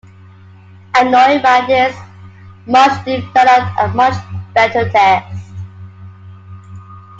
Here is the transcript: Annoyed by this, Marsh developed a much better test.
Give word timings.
Annoyed 0.95 1.43
by 1.43 1.63
this, 1.67 1.95
Marsh 2.65 2.97
developed 3.05 3.77
a 3.79 3.87
much 3.93 4.15
better 4.51 4.89
test. 4.89 5.53